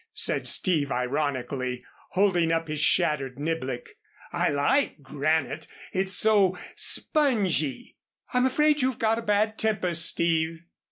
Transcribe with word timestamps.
said 0.15 0.47
Steve, 0.47 0.91
ironically, 0.91 1.85
holding 2.13 2.51
up 2.51 2.67
his 2.67 2.79
shattered 2.81 3.37
niblick. 3.37 3.99
"I 4.33 4.49
like 4.49 5.03
granite, 5.03 5.67
it's 5.93 6.13
so 6.13 6.57
spongy." 6.75 7.97
"I'm 8.33 8.47
afraid 8.47 8.81
you've 8.81 8.97
got 8.97 9.19
a 9.19 9.21
bad 9.21 9.59
temper, 9.59 9.93
Steve." 9.93 10.61